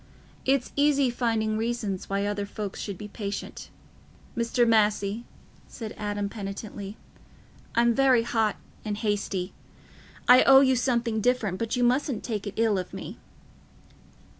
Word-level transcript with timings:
It's 0.45 0.73
easy 0.75 1.11
finding 1.11 1.59
reasons 1.59 2.09
why 2.09 2.25
other 2.25 2.47
folks 2.47 2.79
should 2.81 2.97
be 2.97 3.07
patient." 3.07 3.69
"Mr. 4.35 4.67
Massey," 4.67 5.25
said 5.67 5.93
Adam 5.95 6.27
penitently, 6.27 6.97
"I'm 7.75 7.93
very 7.93 8.23
hot 8.23 8.55
and 8.83 8.97
hasty. 8.97 9.53
I 10.27 10.41
owe 10.41 10.61
you 10.61 10.75
something 10.75 11.21
different; 11.21 11.59
but 11.59 11.75
you 11.75 11.83
mustn't 11.83 12.23
take 12.23 12.47
it 12.47 12.55
ill 12.57 12.79
of 12.79 12.95
me." 12.95 13.19